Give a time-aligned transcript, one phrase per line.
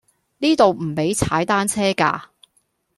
[0.39, 2.31] 呢度唔比踩單車架